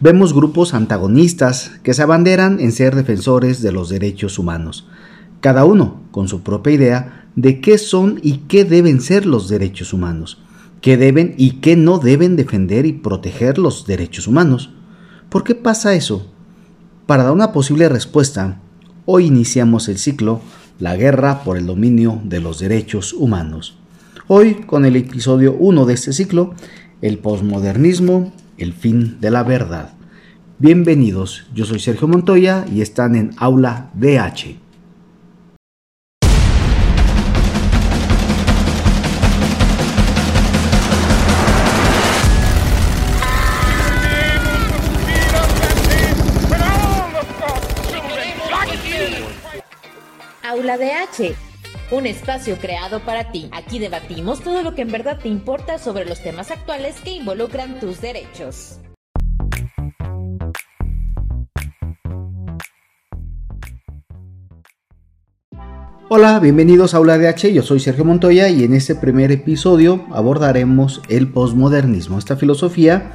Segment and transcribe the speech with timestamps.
[0.00, 4.86] Vemos grupos antagonistas que se abanderan en ser defensores de los derechos humanos,
[5.42, 9.92] cada uno con su propia idea de qué son y qué deben ser los derechos
[9.92, 10.38] humanos,
[10.80, 14.70] qué deben y qué no deben defender y proteger los derechos humanos.
[15.28, 16.32] ¿Por qué pasa eso?
[17.04, 18.62] Para dar una posible respuesta,
[19.04, 20.40] hoy iniciamos el ciclo
[20.78, 23.76] La guerra por el dominio de los derechos humanos.
[24.26, 26.54] Hoy, con el episodio 1 de este ciclo,
[27.02, 29.94] el posmodernismo el fin de la verdad.
[30.58, 34.56] Bienvenidos, yo soy Sergio Montoya y están en Aula DH.
[50.42, 51.49] Aula DH
[51.90, 53.48] un espacio creado para ti.
[53.52, 57.80] Aquí debatimos todo lo que en verdad te importa sobre los temas actuales que involucran
[57.80, 58.78] tus derechos.
[66.12, 70.06] Hola, bienvenidos a Aula de H, yo soy Sergio Montoya y en este primer episodio
[70.10, 73.12] abordaremos el posmodernismo, esta filosofía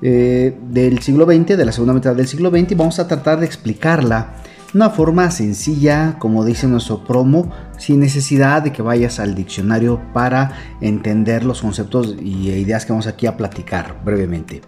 [0.00, 3.40] eh, del siglo XX, de la segunda mitad del siglo XX, y vamos a tratar
[3.40, 4.36] de explicarla
[4.74, 10.52] una forma sencilla, como dice nuestro promo, sin necesidad de que vayas al diccionario para
[10.80, 14.60] entender los conceptos y ideas que vamos aquí a platicar brevemente.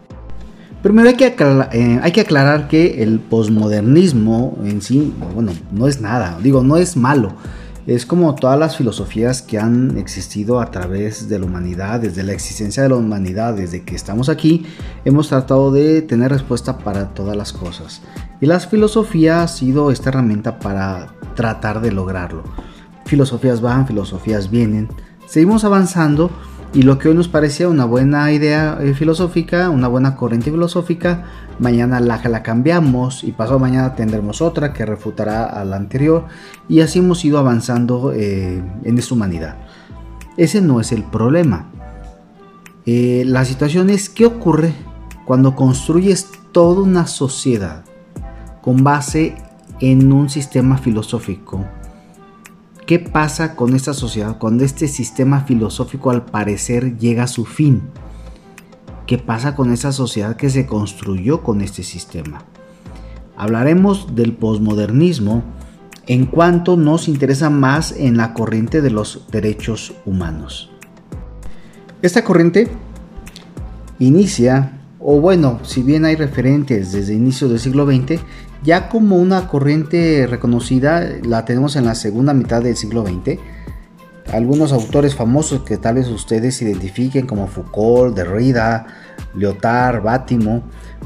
[0.83, 6.00] Primero hay que, eh, hay que aclarar que el posmodernismo en sí, bueno, no es
[6.00, 7.34] nada, digo, no es malo.
[7.84, 12.33] Es como todas las filosofías que han existido a través de la humanidad, desde la
[12.33, 14.64] existencia de la humanidad, desde que estamos aquí,
[15.05, 18.00] hemos tratado de tener respuesta para todas las cosas.
[18.41, 22.44] Y la filosofía ha sido esta herramienta para tratar de lograrlo.
[23.05, 24.88] Filosofías van, filosofías vienen,
[25.27, 26.30] seguimos avanzando
[26.75, 31.25] y lo que hoy nos parecía una buena idea eh, filosófica, una buena corriente filosófica,
[31.59, 36.27] mañana la, cambiamos y pasado mañana tendremos otra que refutará a la anterior
[36.69, 39.56] y así hemos ido avanzando eh, en esta humanidad.
[40.38, 41.71] Ese no es el problema.
[42.87, 44.72] Eh, la situación es qué ocurre
[45.27, 47.84] cuando construyes toda una sociedad
[48.62, 49.37] con base
[49.81, 51.65] en un sistema filosófico
[52.92, 57.80] ¿Qué pasa con esta sociedad cuando este sistema filosófico al parecer llega a su fin?
[59.06, 62.44] ¿Qué pasa con esa sociedad que se construyó con este sistema?
[63.34, 65.42] Hablaremos del posmodernismo
[66.06, 70.70] en cuanto nos interesa más en la corriente de los derechos humanos.
[72.02, 72.69] Esta corriente
[74.00, 78.20] inicia, o bueno, si bien hay referentes desde inicio del siglo XX,
[78.62, 83.39] ya como una corriente reconocida la tenemos en la segunda mitad del siglo XX.
[84.33, 88.87] Algunos autores famosos que tal vez ustedes identifiquen como Foucault, Derrida,
[89.34, 90.62] Lyotard, Bátimo,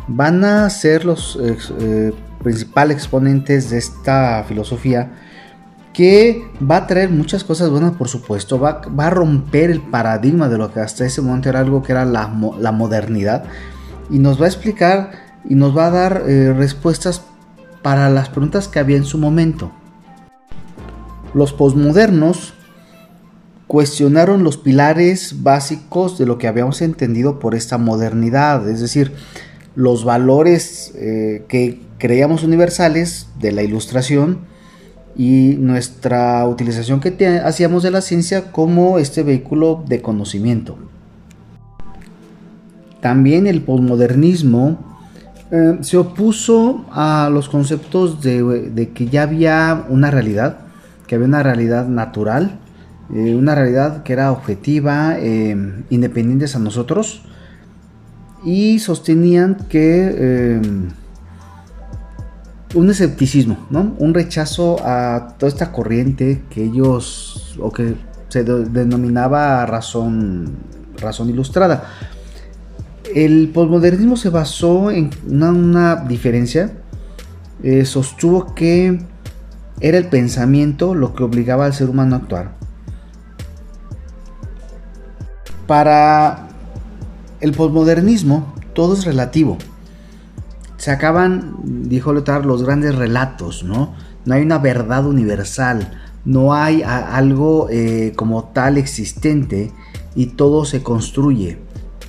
[0.06, 2.12] van a ser los eh,
[2.42, 5.12] principales exponentes de esta filosofía
[5.92, 10.58] que va a traer muchas cosas buenas, por supuesto, va, a romper el paradigma de
[10.58, 13.44] lo que hasta ese momento era algo que era la, modernidad
[14.10, 15.12] y nos va a explicar
[15.48, 17.22] y nos va a dar eh, respuestas
[17.86, 19.70] para las preguntas que había en su momento.
[21.34, 22.52] Los posmodernos
[23.68, 29.12] cuestionaron los pilares básicos de lo que habíamos entendido por esta modernidad, es decir,
[29.76, 34.40] los valores eh, que creíamos universales de la ilustración
[35.14, 40.76] y nuestra utilización que hacíamos de la ciencia como este vehículo de conocimiento.
[43.00, 44.95] También el posmodernismo
[45.50, 50.58] eh, se opuso a los conceptos de, que ya había una realidad,
[51.06, 52.58] que había una realidad natural,
[53.14, 57.22] eh, una realidad que era objetiva, eh, independientes a nosotros,
[58.44, 60.60] y sostenían que
[62.74, 63.94] un escepticismo, ¿no?
[63.98, 67.94] un rechazo a toda esta corriente que ellos, o que
[68.28, 70.56] se denominaba razón,
[70.98, 71.84] razón ilustrada.
[73.14, 76.72] El posmodernismo se basó en una, diferencia.
[77.62, 79.00] Eh, sostuvo que
[79.80, 82.56] era el pensamiento lo que obligaba al ser humano a actuar.
[85.66, 86.48] Para
[87.40, 89.58] el posmodernismo todo es relativo.
[90.76, 93.94] Se acaban, dijo Lothar, los grandes relatos, ¿no?
[94.24, 99.72] No hay una verdad universal, no hay algo eh, como tal existente
[100.14, 101.65] y todo se construye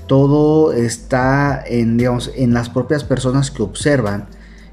[0.07, 1.97] todo está en,
[2.53, 4.25] las propias personas que observan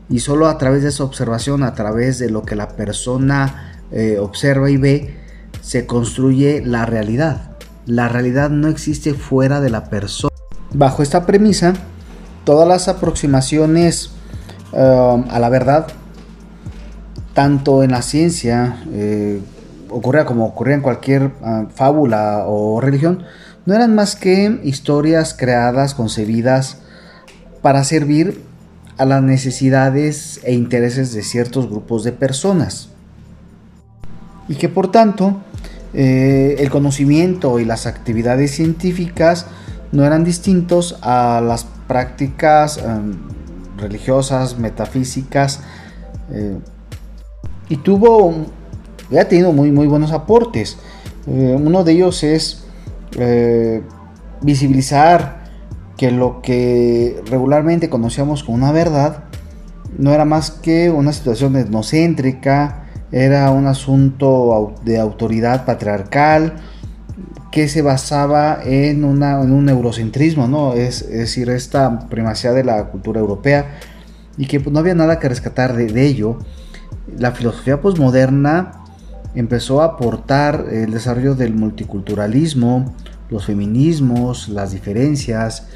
[0.09, 4.19] y solo a través de esa observación, a través de lo que la persona eh,
[4.19, 5.15] observa y ve,
[5.61, 7.51] se construye la realidad.
[7.87, 10.35] La realidad no existe fuera de la persona.
[10.73, 11.75] Bajo esta premisa,
[12.45, 14.11] todas las aproximaciones
[14.73, 15.87] um, a la verdad,
[17.33, 19.41] tanto en la ciencia, eh,
[19.91, 23.25] ocurría como ocurría en cualquier uh, fábula o religión,
[23.67, 26.79] no eran más que historias creadas, concebidas
[27.63, 28.43] para servir
[28.97, 32.91] a las necesidades e intereses de ciertos grupos de personas.
[34.49, 35.41] Y que por tanto
[35.95, 39.47] eh, el conocimiento y las actividades científicas
[39.93, 43.15] no eran distintos a las prácticas em,
[43.79, 45.61] religiosas, metafísicas,
[46.31, 46.59] eh,
[47.69, 48.47] y tuvo,
[49.19, 50.77] ha tenido muy, muy buenos aportes.
[51.27, 52.64] Eh, uno de ellos es
[54.43, 55.45] visibilizar
[55.97, 59.25] que lo que regularmente conocíamos como una verdad
[59.99, 66.55] no era más que una situación etnocéntrica, era un asunto de autoridad patriarcal
[67.53, 70.75] que se basaba en, un eurocentrismo, ¿no?
[70.75, 73.79] Es, decir, esta primacía de la cultura europea
[74.37, 76.39] y que pues, no había nada que rescatar de, ello.
[77.17, 78.84] La filosofía posmoderna
[79.35, 82.95] empezó a aportar el desarrollo del multiculturalismo,
[83.31, 85.69] los feminismos, las diferencias,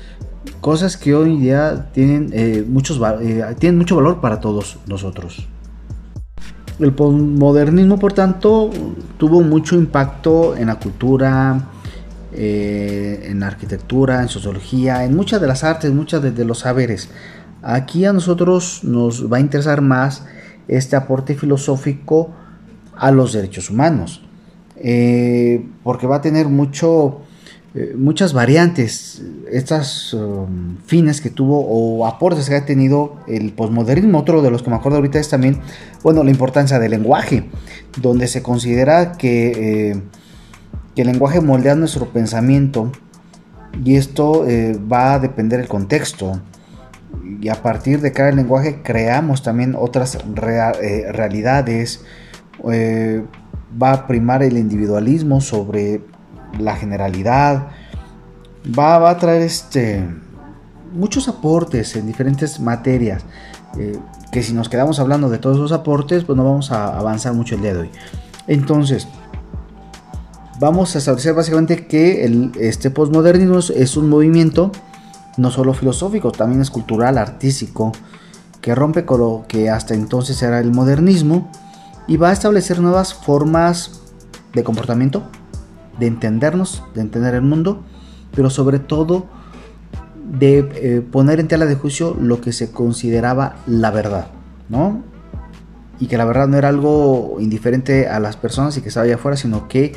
[0.60, 5.48] cosas que hoy día tienen, eh, muchos, eh, tienen mucho valor para todos nosotros.
[6.78, 8.70] El postmodernismo, por tanto,
[9.16, 11.70] tuvo mucho impacto en la cultura,
[12.32, 17.08] eh, en la arquitectura, en sociología, en muchas de las artes, muchas de, los saberes.
[17.62, 20.24] Aquí a nosotros nos va a interesar más
[20.68, 22.30] este aporte filosófico
[22.98, 24.22] a los derechos humanos,
[24.76, 27.22] eh, porque va a tener mucho
[27.74, 34.18] eh, muchas variantes, estas um, fines que tuvo o aportes que ha tenido el posmodernismo.
[34.18, 35.60] Otro de los que me acuerdo ahorita es también,
[36.02, 37.44] bueno, la importancia del lenguaje,
[38.00, 40.02] donde se considera que, eh,
[40.96, 42.90] que el lenguaje moldea nuestro pensamiento
[43.84, 44.44] y esto
[44.90, 46.40] va a depender del contexto.
[47.40, 52.00] Y a partir de cada lenguaje creamos también otras realidades.
[52.64, 56.02] Va a primar el individualismo sobre
[56.58, 57.68] la generalidad,
[58.78, 60.04] va, a traer este,
[60.92, 63.22] muchos aportes en diferentes materias.
[63.78, 63.98] Eh,
[64.32, 67.54] que si nos quedamos hablando de todos los aportes, pues no vamos a avanzar mucho
[67.54, 67.90] el día de hoy.
[68.46, 69.08] Entonces,
[70.60, 74.72] vamos a establecer básicamente que este postmodernismo es un movimiento
[75.38, 77.92] no solo filosófico, también es cultural, artístico,
[78.60, 81.50] que rompe con lo que hasta entonces era el modernismo
[82.08, 84.00] y va a establecer nuevas formas
[84.54, 85.22] de comportamiento,
[86.00, 87.82] de entendernos, de entender el mundo,
[88.34, 89.26] pero sobre todo
[90.16, 94.28] de eh, poner en tela de juicio lo que se consideraba la verdad,
[94.68, 95.02] ¿no?
[96.00, 99.16] Y que la verdad no era algo indiferente a las personas y que estaba allá
[99.16, 99.94] afuera, sino que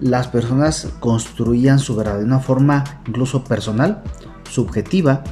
[0.00, 4.02] las personas construían su verdad de una forma incluso personal,
[4.48, 5.22] subjetiva,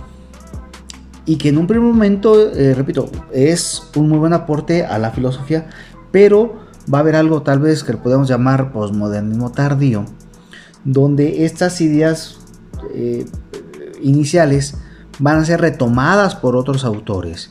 [1.29, 5.11] y que en un primer momento, eh, repito, es un muy buen aporte a la
[5.11, 5.67] filosofía,
[6.11, 6.57] pero
[6.93, 10.05] va a haber algo tal vez que podemos llamar posmodernismo tardío,
[10.85, 12.39] donde estas ideas
[12.95, 13.27] eh,
[14.03, 14.77] iniciales
[15.19, 17.51] van a ser retomadas por otros autores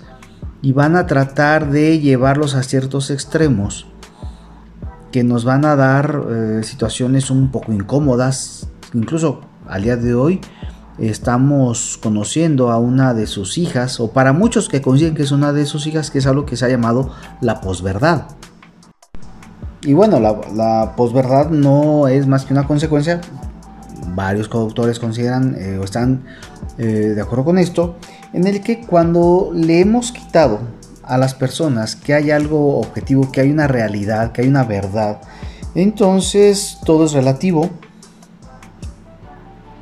[0.61, 3.87] y van a tratar de llevarlos a ciertos extremos
[5.11, 10.41] que nos van a dar eh, situaciones un poco incómodas, incluso al día de hoy
[10.97, 15.53] estamos conociendo a una de sus hijas, o para muchos que consiguen que es una
[15.53, 17.11] de sus hijas, que es algo que se ha llamado
[17.41, 18.27] la posverdad.
[19.87, 23.21] Y bueno, la, posverdad no es más que una consecuencia.
[24.07, 26.25] Varios coautores consideran eh, o están
[26.77, 27.95] eh, de acuerdo con esto,
[28.33, 30.59] en el que cuando le hemos quitado
[31.03, 35.21] a las personas que hay algo objetivo, que hay una realidad, que hay una verdad,
[35.73, 37.69] entonces todo es relativo,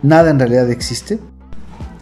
[0.03, 1.19] nada en realidad existe,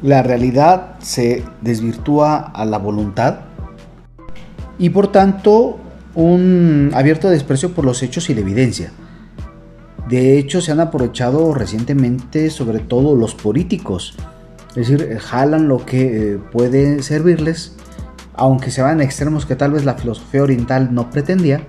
[0.02, 3.46] la realidad se desvirtúa a la voluntad.
[4.78, 5.80] Y por tanto
[6.16, 8.92] un abierto desprecio por los hechos y la evidencia.
[10.08, 14.16] De hecho, se han aprovechado recientemente sobre todo los políticos.
[14.76, 17.76] Es decir, jalan lo que eh, puede servirles,
[18.34, 21.66] aunque se van a extremos que tal vez la filosofía oriental no pretendía.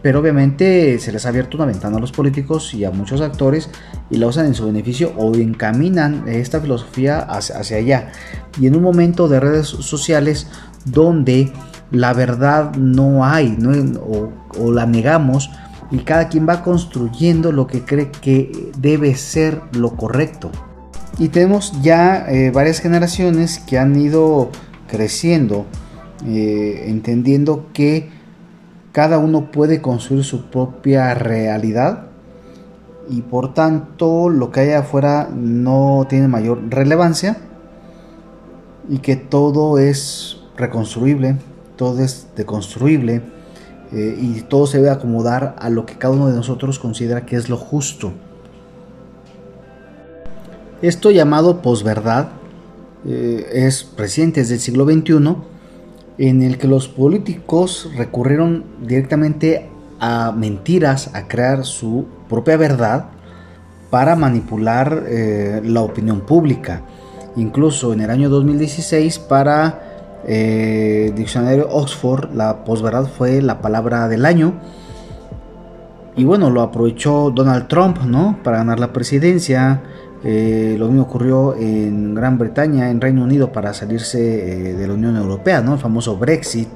[0.00, 3.68] Pero obviamente se les ha abierto una ventana a los políticos y a muchos actores
[4.10, 8.12] y la usan en su beneficio o encaminan esta filosofía hacia allá.
[8.60, 10.46] Y en un momento de redes sociales
[10.84, 11.52] donde
[11.90, 13.56] la verdad no hay
[14.00, 15.50] o, la negamos
[15.90, 20.50] y cada quien va construyendo lo que cree que debe ser lo correcto.
[21.18, 24.50] Y tenemos ya eh, varias generaciones que han ido
[24.86, 25.66] creciendo,
[26.26, 28.10] eh, entendiendo que
[28.92, 32.08] cada uno puede construir su propia realidad
[33.08, 37.38] y por tanto lo que hay afuera no tiene mayor relevancia
[38.88, 41.36] y que todo es reconstruible,
[41.78, 43.22] todo es deconstruible
[43.92, 47.36] eh, y todo se debe acomodar a lo que cada uno de nosotros considera que
[47.36, 48.12] es lo justo.
[50.82, 52.28] Esto llamado posverdad
[53.06, 55.36] eh, es reciente, es del siglo XXI,
[56.18, 59.70] en el que los políticos recurrieron directamente
[60.00, 63.06] a mentiras, a crear su propia verdad
[63.90, 66.82] para manipular eh, la opinión pública.
[67.36, 69.87] Incluso en el año 2016 para
[70.30, 74.60] eh, Diccionario Oxford la posverdad fue la palabra del año.
[76.16, 78.38] Y bueno, lo aprovechó Donald Trump, ¿no?
[78.44, 79.82] Para ganar la presidencia.
[80.24, 85.16] Eh, lo mismo ocurrió en Gran Bretaña, en Reino Unido, para salirse de la Unión
[85.16, 85.74] Europea, ¿no?
[85.74, 86.68] El famoso Brexit.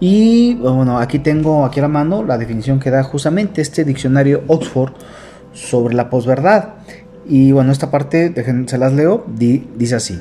[0.00, 4.42] Y bueno, aquí tengo aquí a la mano la definición que da justamente este diccionario
[4.48, 4.92] Oxford
[5.54, 6.74] sobre la posverdad.
[7.26, 8.34] Y bueno, esta parte,
[8.66, 10.20] se las leo, dice así.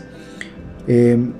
[0.87, 1.33] Em,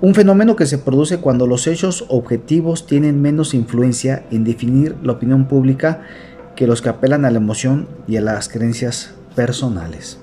[0.00, 5.12] un fenómeno que se produce cuando los hechos objetivos tienen menos influencia en definir la
[5.12, 6.02] opinión pública
[6.56, 10.18] que los que apelan a la emoción y a las creencias personales.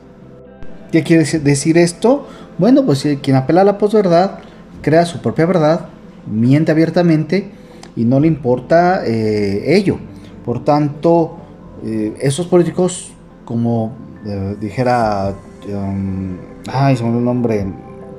[0.92, 2.28] ¿Qué quiere decir esto?
[2.58, 4.40] Bueno, pues quien apela a la posverdad
[4.82, 5.88] crea su propia verdad
[6.26, 7.52] miente abiertamente
[7.96, 9.98] y no le importa eh, ello.
[10.46, 11.38] Por tanto,
[11.84, 13.12] eh, esos políticos,
[13.46, 13.94] como
[14.26, 15.34] eh, dijera,
[15.68, 16.38] um,
[16.72, 17.66] ay, se me el nombre,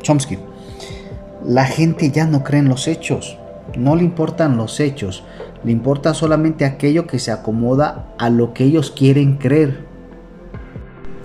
[0.01, 0.39] Chomsky,
[1.47, 3.39] la gente ya no cree en los hechos,
[3.77, 5.25] no le importan los hechos,
[5.65, 9.87] le importa solamente aquello que se acomoda a lo que ellos quieren creer.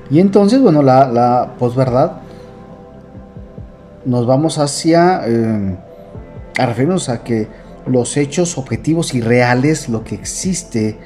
[0.09, 2.21] Y entonces, bueno, la, la posverdad
[4.05, 5.23] nos vamos hacia
[6.57, 7.47] a referirnos a que
[7.85, 10.97] los hechos objetivos y reales, lo que existe,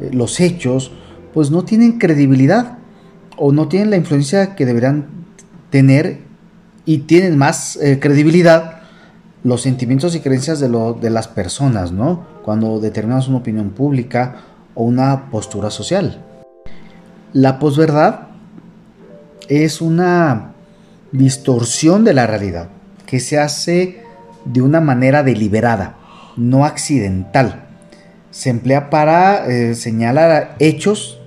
[0.00, 0.92] eh, los hechos,
[1.34, 2.78] pues no tienen credibilidad
[3.36, 5.06] o no tienen la influencia que deberían
[5.70, 6.29] tener
[6.90, 8.80] y tienen más eh, credibilidad
[9.44, 12.26] los sentimientos y creencias de, lo, de las personas, ¿no?
[12.42, 14.38] Cuando determinamos una opinión pública
[14.74, 16.20] o una postura social.
[17.32, 18.22] La posverdad
[19.48, 20.54] es una
[21.12, 22.70] distorsión de la realidad
[23.06, 24.02] que se hace
[24.44, 25.94] de una manera deliberada,
[26.36, 27.68] no accidental.
[28.32, 31.19] Se emplea para eh, señalar hechos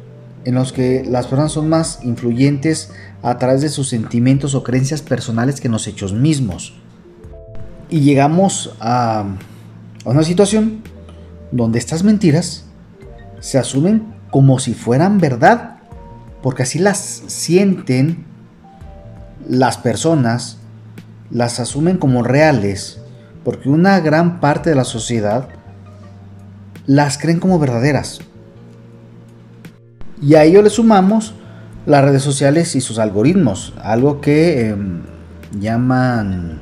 [0.45, 5.01] en los que las personas son más influyentes a través de sus sentimientos o creencias
[5.01, 6.73] personales que los hechos mismos.
[7.89, 9.25] Y llegamos a,
[10.05, 10.81] a una situación
[11.51, 12.65] donde estas mentiras
[13.39, 15.77] se asumen como si fueran verdad,
[16.41, 18.25] porque así las sienten
[19.47, 20.57] las personas,
[21.29, 22.99] las asumen como reales
[23.43, 25.49] porque una gran parte de la sociedad
[26.85, 28.21] las creen como verdaderas.
[30.25, 31.33] Y a ello le sumamos
[31.85, 35.01] las redes sociales y sus algoritmos, algo que em,
[35.59, 36.61] llaman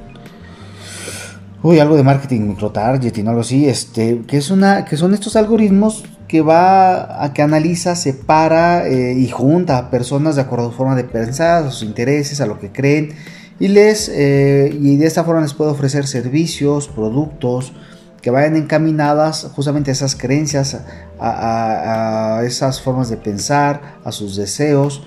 [1.63, 6.03] uy, algo de marketing microtargeting, algo así, este, que es una que son estos algoritmos
[6.27, 10.77] que va a que analiza, separa eh, y junta a personas de acuerdo a su
[10.77, 13.13] forma de pensar, a sus intereses, a lo que creen
[13.60, 17.74] y les eh, y de esta forma les puedo ofrecer servicios, productos
[18.22, 20.80] que vayan encaminadas justamente a esas creencias,
[21.20, 25.04] a, esas formas de pensar, a sus deseos.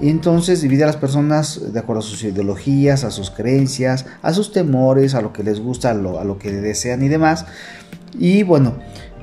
[0.00, 4.32] Y entonces divide a las personas de acuerdo a sus ideologías, a sus creencias, a
[4.32, 7.46] sus temores, a lo que les gusta, a lo, a lo que desean y demás.
[8.18, 8.74] Y bueno,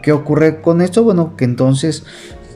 [0.03, 1.03] ¿qué ocurre con esto?
[1.03, 2.03] Bueno, que entonces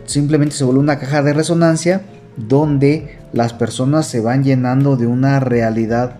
[0.06, 2.02] simplemente se vuelve una caja de resonancia
[2.36, 6.18] donde las personas se van llenando de una realidad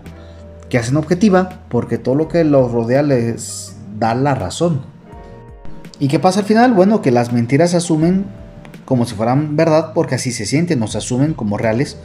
[0.68, 4.82] que hacen objetiva porque todo lo que los rodea les da la razón.
[5.98, 6.74] ¿Y qué pasa al final?
[6.74, 8.26] Bueno, que las mentiras se asumen
[8.84, 11.96] como si fueran verdad porque así se sienten, nos asumen como reales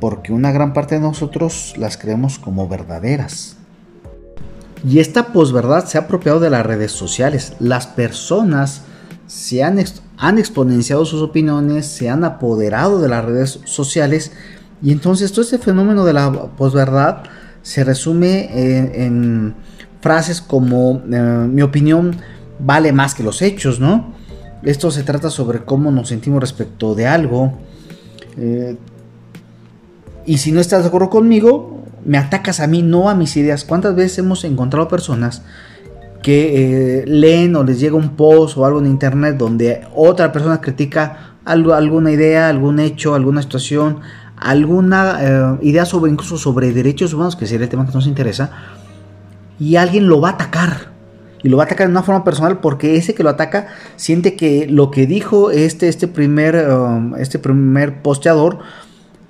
[0.00, 3.56] porque una gran parte de nosotros las creemos como verdaderas.
[4.86, 7.52] Y esta posverdad se ha apropiado de las redes sociales.
[7.58, 8.82] Las personas
[9.26, 9.78] se han,
[10.16, 14.32] han exponenciado sus opiniones, se han apoderado de las redes sociales
[14.82, 17.24] y entonces todo este fenómeno de la posverdad
[17.62, 18.48] se resume
[19.04, 19.54] en,
[20.00, 22.16] frases como eh, mi opinión
[22.58, 24.12] vale más que los hechos, ¿no?
[24.62, 27.54] Esto se trata sobre cómo nos sentimos respecto de algo.
[28.36, 28.76] Eh,
[30.26, 33.64] y si no estás de acuerdo conmigo, me atacas a mí, no a mis ideas.
[33.64, 35.42] ¿Cuántas veces hemos encontrado personas
[36.22, 40.60] que eh, leen o les llega un post o algo en internet donde otra persona
[40.60, 44.00] critica algo, alguna idea, algún hecho, alguna situación,
[44.36, 48.50] alguna idea sobre incluso sobre derechos humanos, que sería el tema que nos interesa,
[49.60, 50.90] y alguien lo va a atacar.
[51.42, 54.34] Y lo va a atacar de una forma personal porque ese que lo ataca siente
[54.34, 58.58] que lo que dijo este, este, primer, um, este primer posteador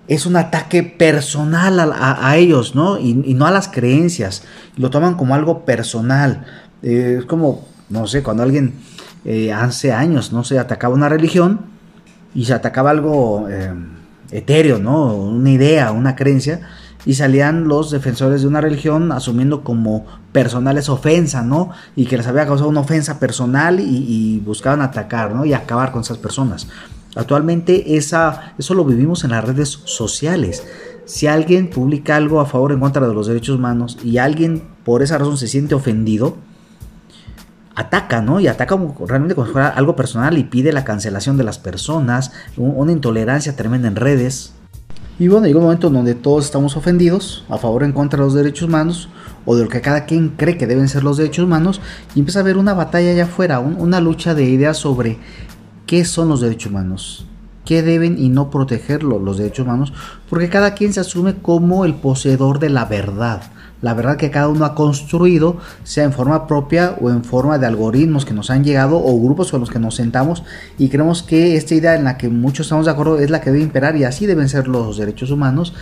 [0.09, 2.99] es un ataque personal a, ellos, ¿no?
[2.99, 4.43] Y, no a las creencias.
[4.77, 6.47] Lo toman como algo personal.
[6.83, 8.75] Eh, es como, no sé, cuando alguien
[9.25, 11.61] eh, hace años, no sé, atacaba una religión
[12.35, 13.73] y se atacaba algo eh,
[14.33, 15.15] etéreo, ¿no?
[15.15, 16.61] Una idea, una creencia.
[17.07, 21.71] Y salían los defensores de una religión asumiendo como personales ofensa, ¿no?
[21.97, 25.45] Y que les había causado una ofensa personal y, buscaban atacar, ¿no?
[25.45, 26.69] Y acabar con esas personas.
[27.17, 30.65] Actualmente esa, eso lo vivimos en las redes sociales.
[31.07, 34.63] Si alguien publica algo a favor o en contra de los derechos humanos y alguien
[34.85, 36.37] por esa razón se siente ofendido,
[37.75, 38.41] ataca, ¿no?
[38.41, 38.77] Y ataca
[39.07, 43.57] realmente como si fuera algo personal y pide la cancelación de las personas, una intolerancia
[43.57, 44.53] tremenda en redes.
[45.21, 48.25] Y bueno, llega un momento donde todos estamos ofendidos, a favor o en contra de
[48.25, 49.11] los derechos humanos,
[49.45, 51.83] o de lo que cada quien cree que deben ser los derechos humanos,
[52.15, 55.19] y empieza a haber una batalla allá afuera, una lucha de ideas sobre
[55.85, 57.27] qué son los derechos humanos,
[57.67, 59.93] qué deben y no protegerlo los derechos humanos,
[60.31, 63.43] porque cada quien se asume como el poseedor de la verdad
[63.83, 67.67] la verdad que cada uno ha construido, sea en forma propia o en forma de
[67.67, 70.43] algoritmos que nos han llegado o grupos con los que nos sentamos
[70.79, 73.51] y creemos que esta idea en la que muchos estamos de acuerdo es la que
[73.51, 75.75] debe imperar y así deben ser los derechos humanos.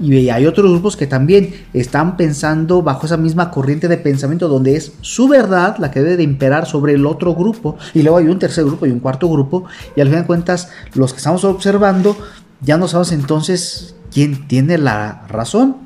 [0.00, 4.74] Y hay otros grupos que también están pensando bajo esa misma corriente de pensamiento donde
[4.74, 7.76] es su verdad la que debe de imperar sobre el otro grupo.
[7.94, 9.66] Y luego hay un tercer grupo y un cuarto grupo.
[9.94, 12.16] Y al fin de cuentas, los que estamos observando,
[12.60, 15.83] ya no sabemos entonces quién tiene la razón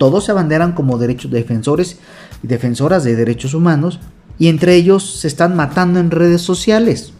[0.00, 1.98] todos se abanderan como derechos defensores
[2.42, 4.00] y defensoras de derechos humanos
[4.38, 7.12] y entre ellos se están matando en redes sociales.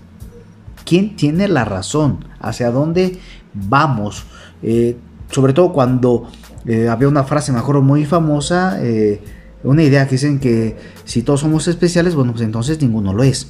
[0.87, 2.25] ¿Quién tiene la razón?
[2.41, 3.19] ¿Hacia dónde
[3.53, 4.25] vamos?
[4.63, 4.97] Eh,
[5.31, 6.31] sobre todo cuando
[6.65, 9.23] eh, había una frase, mejor muy famosa, eh,
[9.63, 13.49] una idea que dicen que si todos somos especiales, bueno, pues entonces ninguno lo es.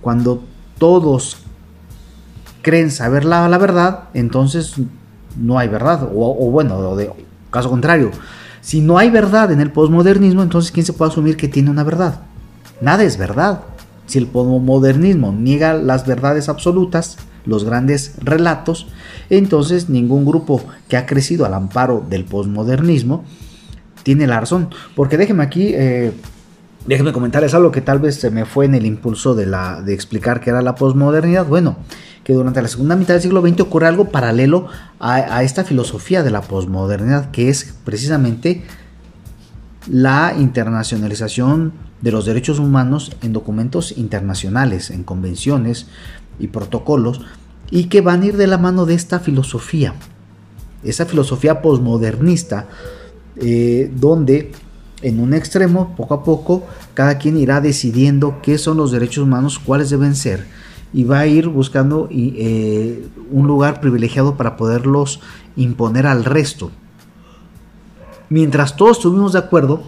[0.00, 0.42] Cuando
[0.78, 1.36] todos
[2.62, 4.76] creen saber la, verdad, entonces
[5.36, 6.08] no hay verdad.
[6.14, 6.96] O, bueno,
[7.50, 8.10] caso contrario,
[8.64, 11.84] si no hay verdad en el posmodernismo, entonces ¿quién se puede asumir que tiene una
[11.84, 12.22] verdad?
[12.80, 13.60] Nada es verdad.
[14.06, 18.88] Si el posmodernismo niega las verdades absolutas, los grandes relatos,
[19.28, 23.24] entonces ningún grupo que ha crecido al amparo del posmodernismo
[24.02, 24.70] tiene la razón.
[24.96, 26.12] Porque déjeme aquí, eh,
[26.86, 30.48] déjeme comentarles algo que tal vez se me fue en el impulso de explicar qué
[30.48, 31.44] era la posmodernidad.
[31.44, 31.76] Bueno,
[32.24, 34.66] que durante la segunda mitad del siglo XX ocurre algo paralelo
[34.98, 38.64] a, esta filosofía de la posmodernidad, que es precisamente
[39.86, 45.86] la internacionalización de los derechos humanos en documentos internacionales, en convenciones
[46.38, 47.20] y protocolos,
[47.70, 49.94] y que van a ir de la mano de esta filosofía,
[50.82, 52.66] esa filosofía posmodernista,
[53.36, 54.52] eh, donde
[55.02, 59.58] en un extremo, poco a poco, cada quien irá decidiendo qué son los derechos humanos,
[59.58, 60.46] cuáles deben ser,
[60.94, 65.20] y va a ir buscando eh, un lugar privilegiado para poderlos
[65.56, 66.70] imponer al resto.
[68.30, 69.82] Mientras todos estuvimos de acuerdo,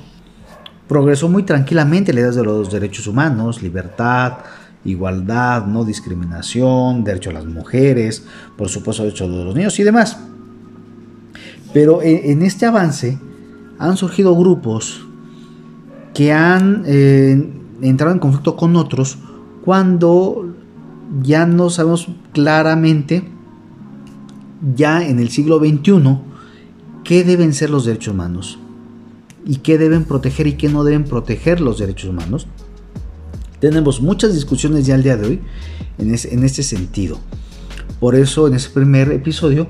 [0.88, 4.38] progresó muy tranquilamente la idea de los derechos humanos, libertad,
[4.84, 8.24] igualdad, no discriminación, derecho a las mujeres,
[8.56, 10.18] por supuesto derecho de los niños y demás.
[11.72, 13.16] Pero en, este avance
[13.78, 15.06] han surgido grupos
[16.14, 17.48] que han eh,
[17.80, 19.18] entrado en conflicto con otros
[19.64, 20.45] cuando
[21.22, 23.28] ya no sabemos claramente,
[24.74, 26.18] ya en el siglo XXI,
[27.04, 28.58] qué deben ser los derechos humanos
[29.44, 32.46] y qué deben proteger y qué no deben proteger los derechos humanos.
[33.60, 35.40] Tenemos muchas discusiones ya al día de hoy
[35.98, 36.12] en,
[36.44, 37.18] este sentido.
[38.00, 39.68] Por eso en ese primer episodio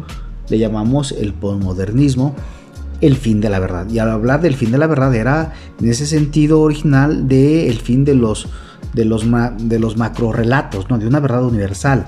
[0.49, 2.35] le llamamos el postmodernismo
[3.01, 3.89] el fin de la verdad.
[3.89, 8.05] Y al hablar del fin de la verdad era en ese sentido original de fin
[8.05, 8.49] de los
[8.97, 9.27] de los,
[9.59, 10.33] de los macro
[10.89, 10.99] ¿no?
[10.99, 12.07] de una verdad universal.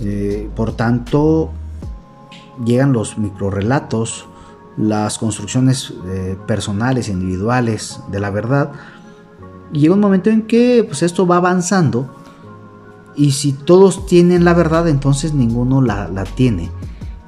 [0.00, 1.52] Eh, por tanto,
[2.64, 4.26] llegan los micro relatos,
[4.76, 8.72] las construcciones eh, personales, individuales de la verdad.
[9.72, 12.10] Y llega un momento en que pues, esto va avanzando
[13.14, 16.70] y si todos tienen la verdad, entonces ninguno la, la tiene.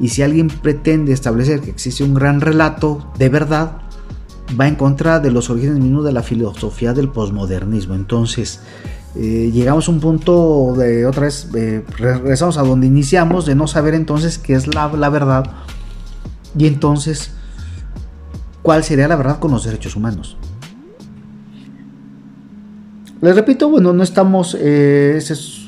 [0.00, 3.78] Y si alguien pretende establecer que existe un gran relato de verdad,
[4.58, 7.94] va en contra de los orígenes mismos de la filosofía del posmodernismo.
[7.94, 8.61] Entonces,
[9.14, 13.66] eh, llegamos a un punto de otra vez, eh, regresamos a donde iniciamos, de no
[13.66, 15.50] saber entonces qué es la, verdad
[16.56, 17.32] y entonces
[18.62, 20.37] cuál sería la verdad con los derechos humanos.
[23.20, 25.16] Les repito, bueno, no estamos, eh,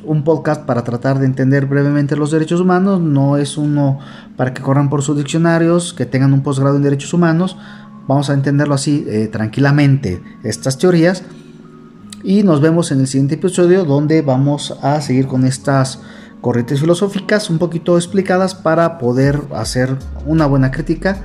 [0.05, 3.99] un podcast para tratar de entender brevemente los derechos humanos, no es uno
[4.37, 7.57] para que corran por sus diccionarios, que tengan un posgrado en derechos humanos,
[8.11, 11.23] Vamos a entenderlo así eh, tranquilamente estas teorías.
[12.25, 16.01] Y nos vemos en el siguiente episodio donde vamos a seguir con estas
[16.41, 21.23] corrientes filosóficas un poquito explicadas para poder hacer una buena crítica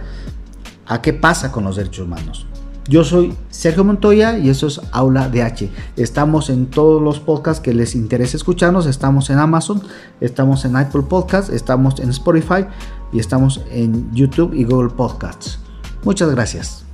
[0.85, 2.45] a qué pasa con los derechos humanos.
[2.87, 5.69] Yo soy Sergio Montoya y esto es Aula de H.
[5.95, 8.85] Estamos en todos los podcasts que les interese escucharnos.
[8.85, 9.81] Estamos en Amazon,
[10.21, 12.65] estamos en Apple Podcasts, estamos en Spotify
[13.11, 15.57] y estamos en YouTube y Google Podcasts.
[16.03, 16.84] Muchas gracias.